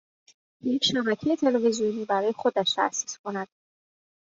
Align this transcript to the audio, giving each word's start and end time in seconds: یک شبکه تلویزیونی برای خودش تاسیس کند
یک 0.61 0.83
شبکه 0.85 1.35
تلویزیونی 1.35 2.05
برای 2.05 2.33
خودش 2.33 2.73
تاسیس 2.73 3.17
کند 3.23 3.47